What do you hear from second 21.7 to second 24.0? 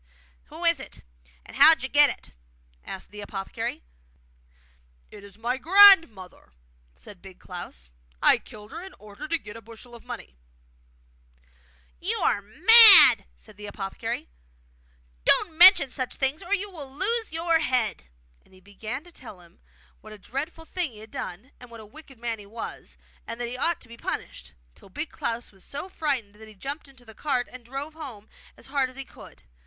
a wicked man he was, and that he ought to be